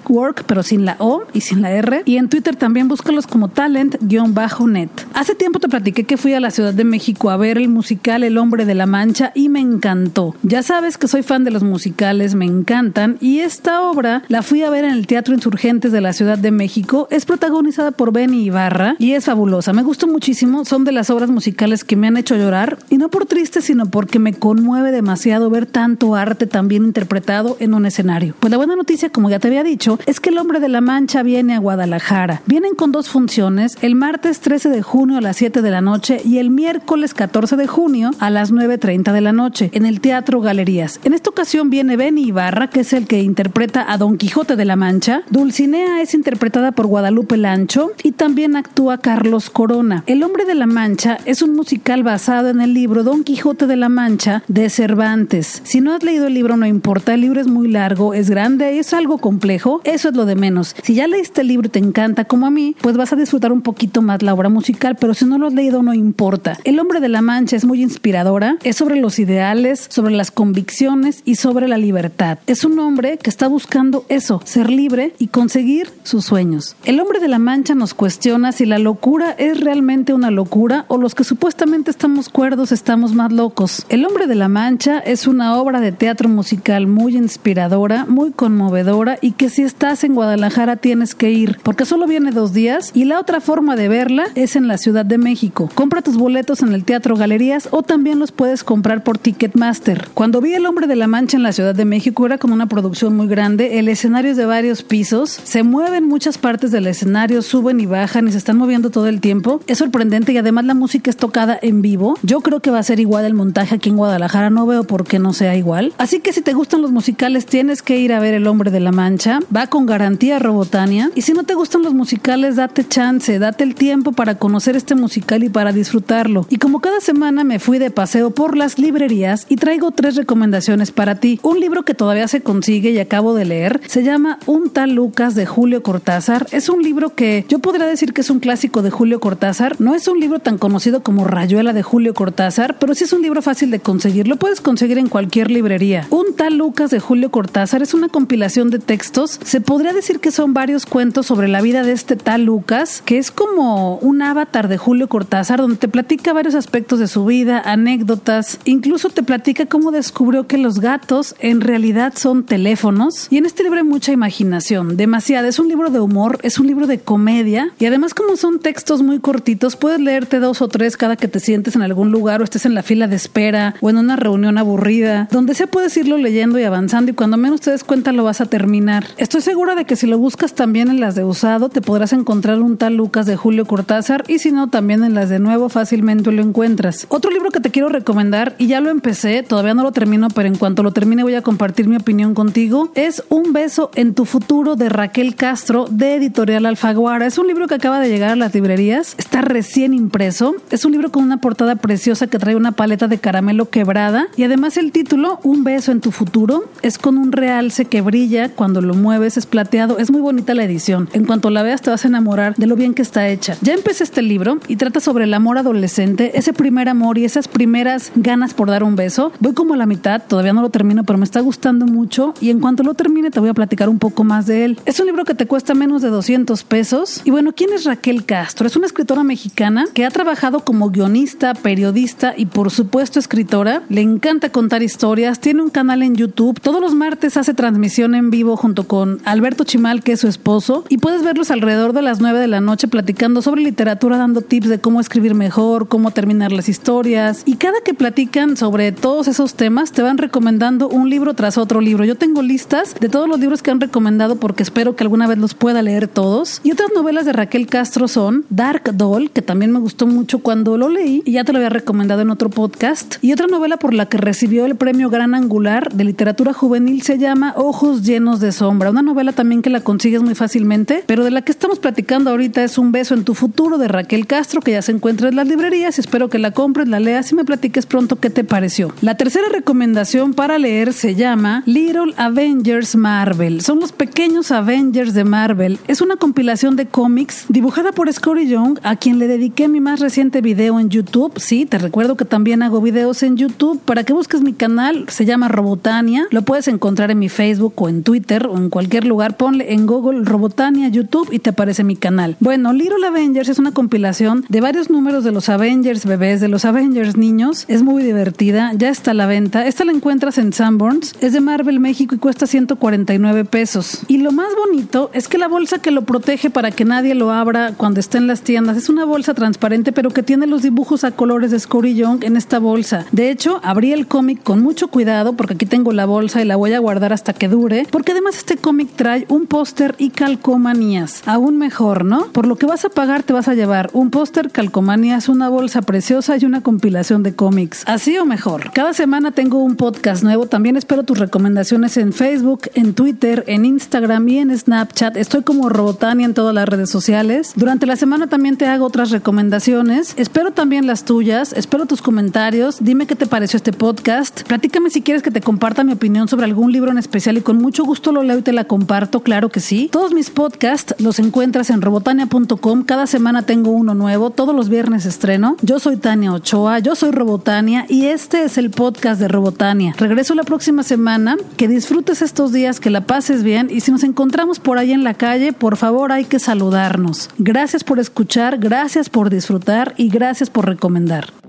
Network, 0.00 0.44
pero 0.46 0.62
sin 0.62 0.84
la 0.84 0.96
O 0.98 1.24
y 1.32 1.42
sin 1.42 1.62
la 1.62 1.70
R. 1.70 2.02
Y 2.04 2.16
en 2.16 2.28
Twitter 2.28 2.56
también 2.56 2.88
búscalos 2.88 3.26
como 3.26 3.48
Talent-Net. 3.48 4.90
Hace 5.14 5.34
tiempo 5.34 5.58
te 5.58 5.68
platiqué 5.68 6.04
que 6.04 6.16
fui 6.16 6.34
a 6.34 6.40
la 6.40 6.50
Ciudad 6.50 6.72
de 6.72 6.84
México 6.84 7.30
a 7.30 7.36
ver 7.36 7.58
el 7.58 7.68
musical 7.68 8.22
El 8.22 8.38
Hombre 8.38 8.64
de 8.64 8.74
la 8.74 8.86
Mancha 8.86 9.32
y 9.34 9.48
me 9.48 9.60
encantó. 9.60 10.34
Ya 10.42 10.62
sabes 10.62 10.98
que 10.98 11.08
soy 11.08 11.22
fan 11.22 11.44
de 11.44 11.50
los 11.50 11.62
musicales, 11.62 12.34
me 12.34 12.46
encantan. 12.46 13.18
Y 13.20 13.40
esta 13.40 13.82
obra 13.82 14.22
la 14.28 14.42
fui 14.42 14.62
a 14.62 14.70
ver 14.70 14.84
en 14.84 14.92
el 14.92 15.06
Teatro 15.06 15.34
Insurgentes 15.34 15.92
de 15.92 16.00
la 16.00 16.12
Ciudad 16.12 16.38
de 16.38 16.50
México. 16.50 17.08
Es 17.10 17.24
protagonizada 17.24 17.90
por 17.90 18.12
Benny 18.12 18.44
Ibarra 18.44 18.96
y 18.98 19.12
es 19.12 19.26
fabulosa. 19.26 19.72
Me 19.72 19.82
gustó 19.82 20.06
muchísimo. 20.06 20.64
Son 20.64 20.84
de 20.84 20.92
las 20.92 21.10
obras 21.10 21.30
musicales 21.30 21.84
que 21.84 21.96
me 21.96 22.06
han 22.06 22.16
hecho 22.16 22.36
llorar. 22.36 22.78
Y 22.88 22.98
no 22.98 23.10
por 23.10 23.26
triste, 23.26 23.60
sino 23.60 23.86
porque 23.86 24.18
me 24.18 24.34
conmueve 24.34 24.92
demasiado 24.92 25.50
ver 25.50 25.66
tanto 25.66 26.14
arte 26.14 26.46
tan 26.46 26.68
bien 26.68 26.84
interpretado 26.84 27.56
en 27.60 27.74
un 27.74 27.86
escenario. 27.86 28.34
Pues 28.40 28.50
la 28.50 28.56
buena 28.56 28.76
noticia, 28.76 29.10
como 29.10 29.30
ya 29.30 29.38
te 29.38 29.48
había 29.48 29.64
dicho, 29.64 29.79
es 30.04 30.20
que 30.20 30.28
El 30.28 30.36
Hombre 30.36 30.60
de 30.60 30.68
la 30.68 30.82
Mancha 30.82 31.22
viene 31.22 31.54
a 31.54 31.58
Guadalajara. 31.58 32.42
Vienen 32.44 32.74
con 32.74 32.92
dos 32.92 33.08
funciones, 33.08 33.78
el 33.80 33.94
martes 33.94 34.40
13 34.40 34.68
de 34.68 34.82
junio 34.82 35.16
a 35.16 35.20
las 35.22 35.38
7 35.38 35.62
de 35.62 35.70
la 35.70 35.80
noche 35.80 36.20
y 36.22 36.36
el 36.36 36.50
miércoles 36.50 37.14
14 37.14 37.56
de 37.56 37.66
junio 37.66 38.10
a 38.18 38.28
las 38.28 38.52
9.30 38.52 39.10
de 39.10 39.20
la 39.22 39.32
noche 39.32 39.70
en 39.72 39.86
el 39.86 40.02
Teatro 40.02 40.42
Galerías. 40.42 41.00
En 41.04 41.14
esta 41.14 41.30
ocasión 41.30 41.70
viene 41.70 41.96
Benny 41.96 42.26
Ibarra, 42.26 42.68
que 42.68 42.80
es 42.80 42.92
el 42.92 43.06
que 43.06 43.22
interpreta 43.22 43.90
a 43.90 43.96
Don 43.96 44.18
Quijote 44.18 44.54
de 44.54 44.66
la 44.66 44.76
Mancha. 44.76 45.22
Dulcinea 45.30 46.02
es 46.02 46.12
interpretada 46.12 46.72
por 46.72 46.86
Guadalupe 46.86 47.38
Lancho 47.38 47.92
y 48.02 48.12
también 48.12 48.56
actúa 48.56 48.98
Carlos 48.98 49.48
Corona. 49.48 50.04
El 50.06 50.22
Hombre 50.22 50.44
de 50.44 50.56
la 50.56 50.66
Mancha 50.66 51.16
es 51.24 51.40
un 51.40 51.54
musical 51.54 52.02
basado 52.02 52.50
en 52.50 52.60
el 52.60 52.74
libro 52.74 53.02
Don 53.02 53.24
Quijote 53.24 53.66
de 53.66 53.76
la 53.76 53.88
Mancha 53.88 54.42
de 54.46 54.68
Cervantes. 54.68 55.62
Si 55.64 55.80
no 55.80 55.94
has 55.94 56.02
leído 56.02 56.26
el 56.26 56.34
libro, 56.34 56.58
no 56.58 56.66
importa, 56.66 57.14
el 57.14 57.22
libro 57.22 57.40
es 57.40 57.46
muy 57.46 57.68
largo, 57.68 58.12
es 58.12 58.28
grande, 58.28 58.78
es 58.78 58.92
algo 58.92 59.16
complejo, 59.16 59.69
eso 59.84 60.08
es 60.08 60.16
lo 60.16 60.26
de 60.26 60.34
menos. 60.34 60.74
Si 60.82 60.94
ya 60.94 61.06
leíste 61.06 61.42
el 61.42 61.48
libro 61.48 61.66
y 61.66 61.70
te 61.70 61.78
encanta 61.78 62.24
como 62.24 62.46
a 62.46 62.50
mí, 62.50 62.76
pues 62.80 62.96
vas 62.96 63.12
a 63.12 63.16
disfrutar 63.16 63.52
un 63.52 63.62
poquito 63.62 64.02
más 64.02 64.22
la 64.22 64.34
obra 64.34 64.48
musical, 64.48 64.96
pero 64.98 65.14
si 65.14 65.24
no 65.24 65.38
lo 65.38 65.46
has 65.46 65.54
leído, 65.54 65.82
no 65.82 65.94
importa. 65.94 66.58
El 66.64 66.78
Hombre 66.80 67.00
de 67.00 67.08
la 67.08 67.22
Mancha 67.22 67.56
es 67.56 67.64
muy 67.64 67.82
inspiradora, 67.82 68.56
es 68.62 68.76
sobre 68.76 68.96
los 68.96 69.18
ideales, 69.18 69.86
sobre 69.88 70.14
las 70.14 70.30
convicciones 70.30 71.22
y 71.24 71.36
sobre 71.36 71.68
la 71.68 71.78
libertad. 71.78 72.38
Es 72.46 72.64
un 72.64 72.78
hombre 72.78 73.18
que 73.18 73.30
está 73.30 73.48
buscando 73.48 74.04
eso, 74.08 74.40
ser 74.44 74.70
libre 74.70 75.14
y 75.18 75.28
conseguir 75.28 75.90
sus 76.02 76.24
sueños. 76.24 76.76
El 76.84 77.00
Hombre 77.00 77.20
de 77.20 77.28
la 77.28 77.38
Mancha 77.38 77.74
nos 77.74 77.94
cuestiona 77.94 78.52
si 78.52 78.66
la 78.66 78.78
locura 78.78 79.32
es 79.38 79.60
realmente 79.60 80.12
una 80.12 80.30
locura 80.30 80.84
o 80.88 80.98
los 80.98 81.14
que 81.14 81.24
supuestamente 81.24 81.90
estamos 81.90 82.28
cuerdos 82.28 82.72
estamos 82.72 83.14
más 83.14 83.32
locos. 83.32 83.84
El 83.88 84.04
Hombre 84.04 84.26
de 84.26 84.34
la 84.34 84.48
Mancha 84.48 84.98
es 84.98 85.26
una 85.26 85.56
obra 85.56 85.80
de 85.80 85.92
teatro 85.92 86.28
musical 86.28 86.86
muy 86.86 87.16
inspiradora, 87.16 88.06
muy 88.06 88.30
conmovedora 88.30 89.18
y 89.20 89.32
que 89.32 89.48
si 89.50 89.59
estás 89.62 90.04
en 90.04 90.14
Guadalajara 90.14 90.76
tienes 90.76 91.14
que 91.14 91.30
ir, 91.30 91.58
porque 91.62 91.84
solo 91.84 92.06
viene 92.06 92.30
dos 92.30 92.52
días 92.52 92.90
y 92.94 93.04
la 93.04 93.20
otra 93.20 93.40
forma 93.40 93.76
de 93.76 93.88
verla 93.88 94.26
es 94.34 94.56
en 94.56 94.68
la 94.68 94.78
Ciudad 94.78 95.04
de 95.04 95.18
México. 95.18 95.68
Compra 95.74 96.02
tus 96.02 96.16
boletos 96.16 96.62
en 96.62 96.72
el 96.72 96.84
Teatro 96.84 97.16
Galerías 97.16 97.68
o 97.70 97.82
también 97.82 98.18
los 98.18 98.32
puedes 98.32 98.64
comprar 98.64 99.02
por 99.02 99.18
Ticketmaster. 99.18 100.08
Cuando 100.14 100.40
vi 100.40 100.54
El 100.54 100.66
Hombre 100.66 100.86
de 100.86 100.96
la 100.96 101.06
Mancha 101.06 101.36
en 101.36 101.42
la 101.42 101.52
Ciudad 101.52 101.74
de 101.74 101.84
México 101.84 102.26
era 102.26 102.38
como 102.38 102.54
una 102.54 102.66
producción 102.66 103.16
muy 103.16 103.26
grande, 103.26 103.78
el 103.78 103.88
escenario 103.88 104.30
es 104.30 104.36
de 104.36 104.46
varios 104.46 104.82
pisos, 104.82 105.40
se 105.42 105.62
mueven 105.62 106.06
muchas 106.06 106.38
partes 106.38 106.70
del 106.70 106.86
escenario, 106.86 107.42
suben 107.42 107.80
y 107.80 107.86
bajan 107.86 108.28
y 108.28 108.32
se 108.32 108.38
están 108.38 108.56
moviendo 108.56 108.90
todo 108.90 109.08
el 109.08 109.20
tiempo. 109.20 109.60
Es 109.66 109.78
sorprendente 109.78 110.32
y 110.32 110.38
además 110.38 110.64
la 110.64 110.74
música 110.74 111.10
es 111.10 111.16
tocada 111.16 111.58
en 111.60 111.82
vivo. 111.82 112.18
Yo 112.22 112.40
creo 112.40 112.60
que 112.60 112.70
va 112.70 112.78
a 112.78 112.82
ser 112.82 113.00
igual 113.00 113.24
el 113.24 113.34
montaje 113.34 113.74
aquí 113.74 113.90
en 113.90 113.96
Guadalajara, 113.96 114.50
no 114.50 114.66
veo 114.66 114.84
por 114.84 115.06
qué 115.06 115.18
no 115.18 115.32
sea 115.32 115.56
igual. 115.56 115.92
Así 115.98 116.20
que 116.20 116.32
si 116.32 116.40
te 116.40 116.52
gustan 116.52 116.82
los 116.82 116.92
musicales 116.92 117.46
tienes 117.46 117.82
que 117.82 117.98
ir 117.98 118.12
a 118.12 118.20
ver 118.20 118.34
El 118.34 118.46
Hombre 118.46 118.70
de 118.70 118.80
la 118.80 118.92
Mancha. 118.92 119.40
Va 119.54 119.66
con 119.66 119.86
garantía 119.86 120.38
Robotania. 120.38 121.10
Y 121.14 121.22
si 121.22 121.32
no 121.32 121.44
te 121.44 121.54
gustan 121.54 121.82
los 121.82 121.94
musicales, 121.94 122.56
date 122.56 122.86
chance, 122.86 123.38
date 123.38 123.64
el 123.64 123.74
tiempo 123.74 124.12
para 124.12 124.36
conocer 124.36 124.76
este 124.76 124.94
musical 124.94 125.44
y 125.44 125.48
para 125.48 125.72
disfrutarlo. 125.72 126.46
Y 126.48 126.58
como 126.58 126.80
cada 126.80 127.00
semana 127.00 127.44
me 127.44 127.58
fui 127.58 127.78
de 127.78 127.90
paseo 127.90 128.30
por 128.30 128.56
las 128.56 128.78
librerías 128.78 129.46
y 129.48 129.56
traigo 129.56 129.90
tres 129.90 130.16
recomendaciones 130.16 130.90
para 130.92 131.16
ti. 131.16 131.40
Un 131.42 131.60
libro 131.60 131.84
que 131.84 131.94
todavía 131.94 132.28
se 132.28 132.42
consigue 132.42 132.90
y 132.90 132.98
acabo 132.98 133.34
de 133.34 133.44
leer 133.44 133.80
se 133.86 134.02
llama 134.02 134.38
Un 134.46 134.70
tal 134.70 134.92
Lucas 134.92 135.34
de 135.34 135.46
Julio 135.46 135.82
Cortázar. 135.82 136.46
Es 136.52 136.68
un 136.68 136.82
libro 136.82 137.14
que 137.14 137.44
yo 137.48 137.58
podría 137.58 137.86
decir 137.86 138.12
que 138.12 138.20
es 138.20 138.30
un 138.30 138.40
clásico 138.40 138.82
de 138.82 138.90
Julio 138.90 139.20
Cortázar. 139.20 139.80
No 139.80 139.94
es 139.94 140.08
un 140.08 140.20
libro 140.20 140.38
tan 140.38 140.58
conocido 140.58 141.02
como 141.02 141.24
Rayuela 141.24 141.72
de 141.72 141.82
Julio 141.82 142.14
Cortázar, 142.14 142.78
pero 142.78 142.94
sí 142.94 143.04
es 143.04 143.12
un 143.12 143.22
libro 143.22 143.42
fácil 143.42 143.70
de 143.70 143.80
conseguir. 143.80 144.28
Lo 144.28 144.36
puedes 144.36 144.60
conseguir 144.60 144.98
en 144.98 145.08
cualquier 145.08 145.50
librería. 145.50 146.06
Un 146.10 146.34
tal 146.36 146.56
Lucas 146.56 146.90
de 146.90 147.00
Julio 147.00 147.30
Cortázar 147.30 147.82
es 147.82 147.94
una 147.94 148.08
compilación 148.08 148.70
de 148.70 148.78
textos. 148.78 149.39
Se 149.44 149.60
podría 149.60 149.92
decir 149.92 150.20
que 150.20 150.30
son 150.30 150.54
varios 150.54 150.86
cuentos 150.86 151.26
sobre 151.26 151.48
la 151.48 151.62
vida 151.62 151.82
de 151.82 151.92
este 151.92 152.16
tal 152.16 152.44
Lucas, 152.44 153.02
que 153.04 153.18
es 153.18 153.30
como 153.30 153.96
un 153.96 154.22
avatar 154.22 154.68
de 154.68 154.78
Julio 154.78 155.08
Cortázar, 155.08 155.60
donde 155.60 155.76
te 155.76 155.88
platica 155.88 156.32
varios 156.32 156.54
aspectos 156.54 156.98
de 156.98 157.08
su 157.08 157.24
vida, 157.24 157.60
anécdotas, 157.64 158.58
incluso 158.64 159.10
te 159.10 159.22
platica 159.22 159.66
cómo 159.66 159.90
descubrió 159.90 160.46
que 160.46 160.58
los 160.58 160.80
gatos 160.80 161.34
en 161.40 161.60
realidad 161.60 162.12
son 162.16 162.44
teléfonos. 162.44 163.28
Y 163.30 163.38
en 163.38 163.46
este 163.46 163.62
libro 163.62 163.78
hay 163.78 163.84
mucha 163.84 164.12
imaginación, 164.12 164.96
demasiada. 164.96 165.48
Es 165.48 165.58
un 165.58 165.68
libro 165.68 165.90
de 165.90 166.00
humor, 166.00 166.38
es 166.42 166.58
un 166.58 166.66
libro 166.66 166.86
de 166.86 167.00
comedia 167.00 167.72
y 167.78 167.86
además 167.86 168.14
como 168.14 168.36
son 168.36 168.60
textos 168.60 169.02
muy 169.02 169.18
cortitos, 169.20 169.76
puedes 169.76 170.00
leerte 170.00 170.38
dos 170.38 170.62
o 170.62 170.68
tres 170.68 170.96
cada 170.96 171.16
que 171.16 171.28
te 171.28 171.40
sientes 171.40 171.76
en 171.76 171.82
algún 171.82 172.12
lugar 172.12 172.40
o 172.40 172.44
estés 172.44 172.66
en 172.66 172.74
la 172.74 172.82
fila 172.82 173.06
de 173.06 173.16
espera 173.16 173.74
o 173.80 173.90
en 173.90 173.98
una 173.98 174.16
reunión 174.16 174.58
aburrida. 174.58 175.28
Donde 175.30 175.54
sea 175.54 175.66
puedes 175.66 175.96
irlo 175.96 176.18
leyendo 176.18 176.58
y 176.58 176.64
avanzando 176.64 177.10
y 177.10 177.14
cuando 177.14 177.36
menos 177.36 177.60
te 177.60 177.70
des 177.70 177.84
lo 178.12 178.24
vas 178.24 178.40
a 178.40 178.46
terminar. 178.46 179.06
Estoy 179.30 179.42
segura 179.42 179.76
de 179.76 179.84
que 179.84 179.94
si 179.94 180.08
lo 180.08 180.18
buscas 180.18 180.54
también 180.54 180.90
en 180.90 180.98
las 180.98 181.14
de 181.14 181.22
usado 181.22 181.68
te 181.68 181.80
podrás 181.80 182.12
encontrar 182.12 182.60
un 182.60 182.76
tal 182.76 182.96
Lucas 182.96 183.26
de 183.26 183.36
Julio 183.36 183.64
Cortázar 183.64 184.24
y 184.26 184.40
si 184.40 184.50
no 184.50 184.70
también 184.70 185.04
en 185.04 185.14
las 185.14 185.28
de 185.28 185.38
nuevo 185.38 185.68
fácilmente 185.68 186.32
lo 186.32 186.42
encuentras. 186.42 187.06
Otro 187.10 187.30
libro 187.30 187.52
que 187.52 187.60
te 187.60 187.70
quiero 187.70 187.88
recomendar 187.88 188.56
y 188.58 188.66
ya 188.66 188.80
lo 188.80 188.90
empecé, 188.90 189.44
todavía 189.44 189.72
no 189.72 189.84
lo 189.84 189.92
termino, 189.92 190.30
pero 190.34 190.48
en 190.48 190.56
cuanto 190.56 190.82
lo 190.82 190.90
termine 190.90 191.22
voy 191.22 191.36
a 191.36 191.42
compartir 191.42 191.86
mi 191.86 191.94
opinión 191.94 192.34
contigo, 192.34 192.90
es 192.96 193.22
Un 193.28 193.52
beso 193.52 193.92
en 193.94 194.14
tu 194.14 194.24
futuro 194.24 194.74
de 194.74 194.88
Raquel 194.88 195.36
Castro 195.36 195.86
de 195.88 196.16
Editorial 196.16 196.66
Alfaguara. 196.66 197.24
Es 197.24 197.38
un 197.38 197.46
libro 197.46 197.68
que 197.68 197.76
acaba 197.76 198.00
de 198.00 198.08
llegar 198.08 198.30
a 198.30 198.36
las 198.36 198.52
librerías, 198.52 199.14
está 199.16 199.42
recién 199.42 199.94
impreso, 199.94 200.56
es 200.72 200.84
un 200.84 200.90
libro 200.90 201.12
con 201.12 201.22
una 201.22 201.40
portada 201.40 201.76
preciosa 201.76 202.26
que 202.26 202.40
trae 202.40 202.56
una 202.56 202.72
paleta 202.72 203.06
de 203.06 203.18
caramelo 203.18 203.70
quebrada 203.70 204.26
y 204.36 204.42
además 204.42 204.76
el 204.76 204.90
título, 204.90 205.38
Un 205.44 205.62
beso 205.62 205.92
en 205.92 206.00
tu 206.00 206.10
futuro, 206.10 206.64
es 206.82 206.98
con 206.98 207.16
un 207.16 207.30
realce 207.30 207.84
que 207.84 208.00
brilla 208.00 208.48
cuando 208.48 208.80
lo 208.80 208.94
mueves, 209.20 209.36
es 209.36 209.44
plateado, 209.44 209.98
es 209.98 210.10
muy 210.10 210.22
bonita 210.22 210.54
la 210.54 210.64
edición. 210.64 211.10
En 211.12 211.26
cuanto 211.26 211.50
la 211.50 211.62
veas 211.62 211.82
te 211.82 211.90
vas 211.90 212.06
a 212.06 212.08
enamorar 212.08 212.54
de 212.56 212.66
lo 212.66 212.74
bien 212.74 212.94
que 212.94 213.02
está 213.02 213.28
hecha. 213.28 213.54
Ya 213.60 213.74
empecé 213.74 214.02
este 214.02 214.22
libro 214.22 214.58
y 214.66 214.76
trata 214.76 214.98
sobre 214.98 215.24
el 215.24 215.34
amor 215.34 215.58
adolescente, 215.58 216.38
ese 216.38 216.54
primer 216.54 216.88
amor 216.88 217.18
y 217.18 217.26
esas 217.26 217.46
primeras 217.46 218.12
ganas 218.16 218.54
por 218.54 218.70
dar 218.70 218.82
un 218.82 218.96
beso. 218.96 219.30
Voy 219.38 219.52
como 219.52 219.74
a 219.74 219.76
la 219.76 219.84
mitad, 219.84 220.22
todavía 220.26 220.54
no 220.54 220.62
lo 220.62 220.70
termino, 220.70 221.04
pero 221.04 221.18
me 221.18 221.24
está 221.24 221.40
gustando 221.40 221.84
mucho 221.84 222.32
y 222.40 222.48
en 222.48 222.60
cuanto 222.60 222.82
lo 222.82 222.94
termine 222.94 223.30
te 223.30 223.40
voy 223.40 223.50
a 223.50 223.54
platicar 223.54 223.90
un 223.90 223.98
poco 223.98 224.24
más 224.24 224.46
de 224.46 224.64
él. 224.64 224.80
Es 224.86 224.98
un 225.00 225.06
libro 225.06 225.26
que 225.26 225.34
te 225.34 225.46
cuesta 225.46 225.74
menos 225.74 226.00
de 226.00 226.08
200 226.08 226.64
pesos. 226.64 227.20
Y 227.24 227.30
bueno, 227.30 227.52
¿quién 227.54 227.74
es 227.74 227.84
Raquel 227.84 228.24
Castro? 228.24 228.66
Es 228.66 228.76
una 228.76 228.86
escritora 228.86 229.22
mexicana 229.22 229.84
que 229.92 230.06
ha 230.06 230.10
trabajado 230.10 230.60
como 230.60 230.88
guionista, 230.88 231.52
periodista 231.52 232.32
y 232.34 232.46
por 232.46 232.70
supuesto 232.70 233.18
escritora. 233.18 233.82
Le 233.90 234.00
encanta 234.00 234.50
contar 234.50 234.82
historias, 234.82 235.40
tiene 235.40 235.60
un 235.60 235.68
canal 235.68 236.02
en 236.02 236.16
YouTube. 236.16 236.58
Todos 236.58 236.80
los 236.80 236.94
martes 236.94 237.36
hace 237.36 237.52
transmisión 237.52 238.14
en 238.14 238.30
vivo 238.30 238.56
junto 238.56 238.84
con 238.84 239.09
Alberto 239.24 239.64
Chimal, 239.64 240.02
que 240.02 240.12
es 240.12 240.20
su 240.20 240.28
esposo, 240.28 240.84
y 240.88 240.98
puedes 240.98 241.22
verlos 241.22 241.50
alrededor 241.50 241.92
de 241.92 242.02
las 242.02 242.20
9 242.20 242.38
de 242.38 242.46
la 242.46 242.60
noche 242.60 242.88
platicando 242.88 243.42
sobre 243.42 243.62
literatura, 243.62 244.18
dando 244.18 244.42
tips 244.42 244.68
de 244.68 244.80
cómo 244.80 245.00
escribir 245.00 245.34
mejor, 245.34 245.88
cómo 245.88 246.10
terminar 246.10 246.52
las 246.52 246.68
historias. 246.68 247.42
Y 247.46 247.56
cada 247.56 247.80
que 247.84 247.94
platican 247.94 248.56
sobre 248.56 248.92
todos 248.92 249.28
esos 249.28 249.54
temas, 249.54 249.92
te 249.92 250.02
van 250.02 250.18
recomendando 250.18 250.88
un 250.88 251.10
libro 251.10 251.34
tras 251.34 251.58
otro 251.58 251.80
libro. 251.80 252.04
Yo 252.04 252.16
tengo 252.16 252.42
listas 252.42 252.94
de 253.00 253.08
todos 253.08 253.28
los 253.28 253.40
libros 253.40 253.62
que 253.62 253.70
han 253.70 253.80
recomendado 253.80 254.36
porque 254.36 254.62
espero 254.62 254.96
que 254.96 255.04
alguna 255.04 255.26
vez 255.26 255.38
los 255.38 255.54
pueda 255.54 255.82
leer 255.82 256.08
todos. 256.08 256.60
Y 256.62 256.72
otras 256.72 256.90
novelas 256.94 257.24
de 257.24 257.32
Raquel 257.32 257.66
Castro 257.66 258.08
son 258.08 258.44
Dark 258.50 258.94
Doll, 258.94 259.30
que 259.30 259.42
también 259.42 259.72
me 259.72 259.78
gustó 259.78 260.06
mucho 260.06 260.40
cuando 260.40 260.76
lo 260.76 260.88
leí 260.88 261.22
y 261.24 261.32
ya 261.32 261.44
te 261.44 261.52
lo 261.52 261.58
había 261.58 261.70
recomendado 261.70 262.22
en 262.22 262.30
otro 262.30 262.50
podcast. 262.50 263.16
Y 263.22 263.32
otra 263.32 263.46
novela 263.46 263.78
por 263.78 263.94
la 263.94 264.06
que 264.06 264.18
recibió 264.18 264.66
el 264.66 264.76
premio 264.76 265.10
Gran 265.10 265.34
Angular 265.34 265.92
de 265.92 266.04
literatura 266.04 266.52
juvenil 266.52 267.02
se 267.02 267.18
llama 267.18 267.54
Ojos 267.56 268.02
llenos 268.02 268.40
de 268.40 268.52
sombra. 268.52 268.89
Una 268.90 269.02
novela 269.02 269.32
también 269.32 269.62
que 269.62 269.70
la 269.70 269.80
consigues 269.80 270.20
muy 270.20 270.34
fácilmente, 270.34 271.04
pero 271.06 271.22
de 271.22 271.30
la 271.30 271.42
que 271.42 271.52
estamos 271.52 271.78
platicando 271.78 272.30
ahorita 272.30 272.64
es 272.64 272.76
Un 272.76 272.90
beso 272.90 273.14
en 273.14 273.24
tu 273.24 273.34
futuro 273.34 273.78
de 273.78 273.86
Raquel 273.86 274.26
Castro, 274.26 274.60
que 274.60 274.72
ya 274.72 274.82
se 274.82 274.90
encuentra 274.90 275.28
en 275.28 275.36
las 275.36 275.46
librerías. 275.46 275.98
Espero 275.98 276.28
que 276.28 276.38
la 276.38 276.50
compres, 276.50 276.88
la 276.88 276.98
leas 276.98 277.30
y 277.30 277.36
me 277.36 277.44
platiques 277.44 277.86
pronto 277.86 278.16
qué 278.16 278.30
te 278.30 278.42
pareció. 278.42 278.92
La 279.00 279.16
tercera 279.16 279.48
recomendación 279.48 280.34
para 280.34 280.58
leer 280.58 280.92
se 280.92 281.14
llama 281.14 281.62
Little 281.66 282.14
Avengers 282.16 282.96
Marvel. 282.96 283.60
Son 283.60 283.78
los 283.78 283.92
pequeños 283.92 284.50
Avengers 284.50 285.14
de 285.14 285.22
Marvel. 285.22 285.78
Es 285.86 286.00
una 286.00 286.16
compilación 286.16 286.74
de 286.74 286.86
cómics 286.86 287.44
dibujada 287.48 287.92
por 287.92 288.12
Scotty 288.12 288.48
Young, 288.48 288.80
a 288.82 288.96
quien 288.96 289.20
le 289.20 289.28
dediqué 289.28 289.68
mi 289.68 289.80
más 289.80 290.00
reciente 290.00 290.40
video 290.40 290.80
en 290.80 290.90
YouTube. 290.90 291.38
Sí, 291.38 291.64
te 291.64 291.78
recuerdo 291.78 292.16
que 292.16 292.24
también 292.24 292.62
hago 292.64 292.80
videos 292.80 293.22
en 293.22 293.36
YouTube. 293.36 293.80
Para 293.84 294.02
que 294.02 294.12
busques 294.12 294.40
mi 294.40 294.52
canal, 294.52 295.06
se 295.08 295.24
llama 295.24 295.46
Robotania. 295.46 296.26
Lo 296.32 296.42
puedes 296.42 296.66
encontrar 296.66 297.12
en 297.12 297.20
mi 297.20 297.28
Facebook 297.28 297.74
o 297.76 297.88
en 297.88 298.02
Twitter 298.02 298.46
o 298.46 298.56
en 298.56 298.68
cualquier 298.68 298.79
lugar. 298.88 299.36
Ponle 299.36 299.72
en 299.72 299.86
Google 299.86 300.24
Robotania 300.24 300.88
YouTube 300.88 301.28
y 301.32 301.38
te 301.38 301.50
aparece 301.50 301.84
mi 301.84 301.96
canal. 301.96 302.36
Bueno, 302.40 302.72
Little 302.72 303.06
Avengers 303.06 303.48
es 303.48 303.58
una 303.58 303.72
compilación 303.72 304.44
de 304.48 304.60
varios 304.60 304.90
números 304.90 305.24
de 305.24 305.32
los 305.32 305.48
Avengers 305.48 306.06
bebés, 306.06 306.40
de 306.40 306.48
los 306.48 306.64
Avengers 306.64 307.16
niños. 307.16 307.64
Es 307.68 307.82
muy 307.82 308.02
divertida, 308.02 308.72
ya 308.76 308.88
está 308.88 309.12
a 309.12 309.14
la 309.14 309.26
venta. 309.26 309.66
Esta 309.66 309.84
la 309.84 309.92
encuentras 309.92 310.38
en 310.38 310.52
Sanborns. 310.52 311.14
Es 311.20 311.32
de 311.32 311.40
Marvel 311.40 311.80
México 311.80 312.14
y 312.14 312.18
cuesta 312.18 312.46
149 312.46 313.44
pesos. 313.44 314.00
Y 314.08 314.18
lo 314.18 314.32
más 314.32 314.48
bonito 314.56 315.10
es 315.12 315.28
que 315.28 315.38
la 315.38 315.48
bolsa 315.48 315.80
que 315.80 315.90
lo 315.90 316.02
protege 316.02 316.50
para 316.50 316.70
que 316.70 316.84
nadie 316.84 317.14
lo 317.14 317.30
abra 317.30 317.72
cuando 317.76 318.00
esté 318.00 318.18
en 318.18 318.26
las 318.26 318.42
tiendas 318.42 318.76
es 318.76 318.88
una 318.88 319.04
bolsa 319.04 319.34
transparente, 319.34 319.92
pero 319.92 320.10
que 320.10 320.22
tiene 320.22 320.46
los 320.46 320.62
dibujos 320.62 321.04
a 321.04 321.10
colores 321.10 321.50
de 321.50 321.60
Scotty 321.60 321.94
Young 321.94 322.24
en 322.24 322.36
esta 322.36 322.58
bolsa. 322.58 323.06
De 323.12 323.30
hecho, 323.30 323.60
abrí 323.62 323.92
el 323.92 324.06
cómic 324.06 324.42
con 324.42 324.62
mucho 324.62 324.88
cuidado 324.88 325.34
porque 325.34 325.54
aquí 325.54 325.66
tengo 325.66 325.92
la 325.92 326.06
bolsa 326.06 326.42
y 326.42 326.44
la 326.44 326.56
voy 326.56 326.72
a 326.72 326.78
guardar 326.78 327.12
hasta 327.12 327.32
que 327.32 327.48
dure, 327.48 327.86
porque 327.90 328.12
además 328.12 328.36
este 328.36 328.56
cómic 328.56 328.69
trae 328.96 329.26
un 329.28 329.46
póster 329.46 329.94
y 329.98 330.10
calcomanías. 330.10 331.22
Aún 331.26 331.58
mejor, 331.58 332.04
¿no? 332.04 332.26
Por 332.26 332.46
lo 332.46 332.56
que 332.56 332.66
vas 332.66 332.84
a 332.84 332.88
pagar 332.88 333.22
te 333.22 333.32
vas 333.32 333.48
a 333.48 333.54
llevar 333.54 333.90
un 333.92 334.10
póster, 334.10 334.50
calcomanías, 334.50 335.28
una 335.28 335.48
bolsa 335.48 335.82
preciosa 335.82 336.36
y 336.36 336.44
una 336.44 336.62
compilación 336.62 337.22
de 337.22 337.34
cómics. 337.34 337.82
Así 337.86 338.16
o 338.18 338.24
mejor. 338.24 338.70
Cada 338.72 338.92
semana 338.92 339.32
tengo 339.32 339.58
un 339.58 339.76
podcast 339.76 340.22
nuevo. 340.22 340.46
También 340.46 340.76
espero 340.76 341.02
tus 341.02 341.18
recomendaciones 341.18 341.96
en 341.96 342.12
Facebook, 342.12 342.62
en 342.74 342.94
Twitter, 342.94 343.44
en 343.46 343.64
Instagram 343.64 344.28
y 344.28 344.38
en 344.38 344.56
Snapchat. 344.56 345.16
Estoy 345.16 345.42
como 345.42 345.68
Robotania 345.68 346.26
en 346.26 346.34
todas 346.34 346.54
las 346.54 346.68
redes 346.68 346.90
sociales. 346.90 347.52
Durante 347.56 347.86
la 347.86 347.96
semana 347.96 348.28
también 348.28 348.56
te 348.56 348.66
hago 348.66 348.86
otras 348.86 349.10
recomendaciones. 349.10 350.14
Espero 350.16 350.52
también 350.52 350.86
las 350.86 351.04
tuyas. 351.04 351.52
Espero 351.52 351.86
tus 351.86 352.02
comentarios. 352.02 352.78
Dime 352.80 353.06
qué 353.06 353.16
te 353.16 353.26
pareció 353.26 353.56
este 353.56 353.72
podcast. 353.72 354.42
Platícame 354.44 354.90
si 354.90 355.02
quieres 355.02 355.22
que 355.22 355.30
te 355.30 355.40
comparta 355.40 355.84
mi 355.84 355.92
opinión 355.92 356.28
sobre 356.28 356.44
algún 356.44 356.72
libro 356.72 356.90
en 356.90 356.98
especial 356.98 357.36
y 357.36 357.40
con 357.40 357.58
mucho 357.58 357.84
gusto 357.84 358.12
lo 358.12 358.22
leo 358.22 358.38
y 358.38 358.42
te 358.42 358.52
comparto. 358.64 359.20
Claro 359.20 359.48
que 359.48 359.60
sí. 359.60 359.88
Todos 359.92 360.12
mis 360.12 360.30
podcasts 360.30 360.94
los 360.98 361.18
encuentras 361.18 361.70
en 361.70 361.82
robotania.com. 361.82 362.84
Cada 362.84 363.06
semana 363.06 363.42
tengo 363.42 363.70
uno 363.70 363.94
nuevo. 363.94 364.30
Todos 364.30 364.54
los 364.54 364.68
viernes 364.68 365.06
estreno. 365.06 365.56
Yo 365.62 365.78
soy 365.78 365.96
Tania 365.96 366.32
Ochoa. 366.32 366.78
Yo 366.78 366.94
soy 366.94 367.10
Robotania 367.10 367.86
y 367.88 368.06
este 368.06 368.44
es 368.44 368.58
el 368.58 368.70
podcast 368.70 369.20
de 369.20 369.28
Robotania. 369.28 369.94
Regreso 369.96 370.34
la 370.34 370.44
próxima 370.44 370.82
semana. 370.82 371.36
Que 371.56 371.68
disfrutes 371.68 372.22
estos 372.22 372.52
días, 372.52 372.80
que 372.80 372.90
la 372.90 373.06
pases 373.06 373.42
bien 373.42 373.68
y 373.70 373.80
si 373.80 373.90
nos 373.90 374.04
encontramos 374.04 374.58
por 374.58 374.78
ahí 374.78 374.92
en 374.92 375.04
la 375.04 375.14
calle, 375.14 375.52
por 375.52 375.76
favor 375.76 376.12
hay 376.12 376.24
que 376.24 376.38
saludarnos. 376.38 377.30
Gracias 377.38 377.84
por 377.84 377.98
escuchar, 377.98 378.58
gracias 378.58 379.08
por 379.08 379.30
disfrutar 379.30 379.94
y 379.96 380.08
gracias 380.08 380.50
por 380.50 380.66
recomendar. 380.66 381.39